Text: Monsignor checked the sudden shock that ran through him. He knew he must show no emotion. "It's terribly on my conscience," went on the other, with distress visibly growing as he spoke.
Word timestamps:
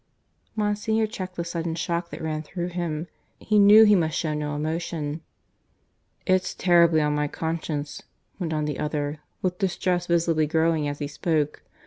Monsignor 0.55 1.05
checked 1.05 1.35
the 1.35 1.43
sudden 1.45 1.75
shock 1.75 2.09
that 2.09 2.23
ran 2.23 2.41
through 2.41 2.69
him. 2.69 3.07
He 3.39 3.59
knew 3.59 3.83
he 3.83 3.93
must 3.93 4.17
show 4.17 4.33
no 4.33 4.55
emotion. 4.55 5.21
"It's 6.25 6.55
terribly 6.55 7.01
on 7.01 7.13
my 7.13 7.27
conscience," 7.27 8.01
went 8.39 8.51
on 8.51 8.65
the 8.65 8.79
other, 8.79 9.19
with 9.43 9.59
distress 9.59 10.07
visibly 10.07 10.47
growing 10.47 10.87
as 10.87 10.97
he 10.97 11.07
spoke. 11.07 11.61